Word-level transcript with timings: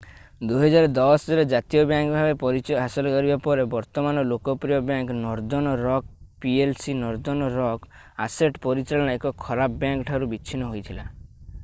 2010ରେ 0.51 1.41
ଜାତୀୟ 1.49 1.81
ବ୍ୟାଙ୍କ 1.89 2.13
ଭାବେ 2.13 2.37
ପରିଚୟ 2.43 2.77
ହାସଲ 2.83 3.09
କରିବା 3.15 3.35
ପରେ 3.47 3.65
ବର୍ତ୍ତମାନର 3.73 4.23
ଲୋକପ୍ରିୟ 4.29 4.79
bank 4.87 5.17
Northern 5.25 5.73
Rock 5.83 6.07
PLC 6.45 6.95
Northern 7.03 7.49
Rock 7.57 7.87
asset 8.29 8.59
ପରିଚାଳନା 8.69 9.15
‘ଏକ 9.19 9.33
ଖରାପ 9.45 9.77
ବ୍ୟାଙ୍କ୍’ 9.85 10.07
ଠାରୁ 10.13 10.31
ବିଚ୍ଛିନ୍ନ 10.33 10.71
ହୋଇଥିଲା। 10.73 11.07